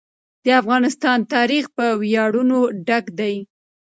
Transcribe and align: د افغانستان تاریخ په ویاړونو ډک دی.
د 0.45 0.47
افغانستان 0.61 1.17
تاریخ 1.33 1.65
په 1.77 1.85
ویاړونو 2.01 2.59
ډک 2.87 3.05
دی. 3.19 3.35